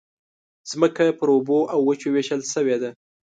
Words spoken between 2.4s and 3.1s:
شوې ده.